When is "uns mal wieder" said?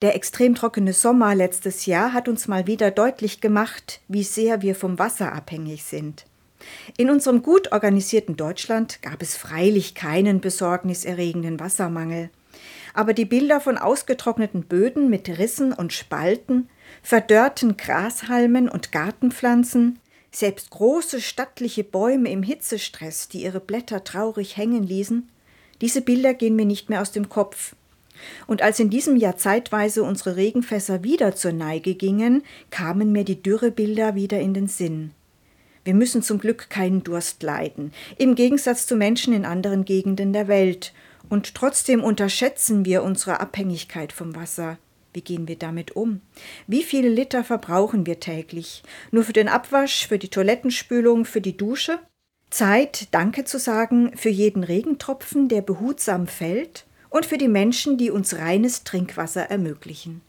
2.28-2.92